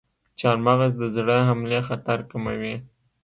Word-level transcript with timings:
چارمغز 0.39 0.91
د 1.01 1.03
زړه 1.15 1.37
حملې 1.49 1.79
خطر 1.87 2.19
کموي. 2.31 2.75